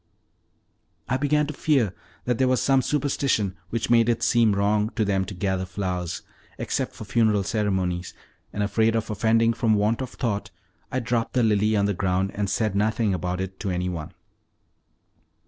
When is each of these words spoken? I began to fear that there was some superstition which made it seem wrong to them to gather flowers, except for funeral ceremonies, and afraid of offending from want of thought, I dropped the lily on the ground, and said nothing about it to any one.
I 1.07 1.17
began 1.17 1.45
to 1.45 1.53
fear 1.53 1.93
that 2.25 2.39
there 2.39 2.47
was 2.47 2.59
some 2.59 2.81
superstition 2.81 3.55
which 3.69 3.91
made 3.91 4.09
it 4.09 4.23
seem 4.23 4.55
wrong 4.55 4.89
to 4.95 5.05
them 5.05 5.25
to 5.25 5.35
gather 5.35 5.63
flowers, 5.63 6.23
except 6.57 6.95
for 6.95 7.05
funeral 7.05 7.43
ceremonies, 7.43 8.15
and 8.51 8.63
afraid 8.63 8.95
of 8.95 9.11
offending 9.11 9.53
from 9.53 9.75
want 9.75 10.01
of 10.01 10.09
thought, 10.09 10.49
I 10.91 11.01
dropped 11.01 11.33
the 11.33 11.43
lily 11.43 11.75
on 11.75 11.85
the 11.85 11.93
ground, 11.93 12.31
and 12.33 12.49
said 12.49 12.73
nothing 12.75 13.13
about 13.13 13.39
it 13.39 13.59
to 13.59 13.69
any 13.69 13.89
one. 13.89 14.13